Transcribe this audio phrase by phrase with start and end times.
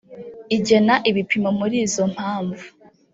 [0.55, 2.65] igena ibipimo muri izo mpamvu